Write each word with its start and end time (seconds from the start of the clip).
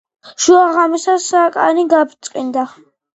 შუაღამისას 0.43 1.27
საკანი 1.33 1.83
გაბრწყინდა. 1.91 2.65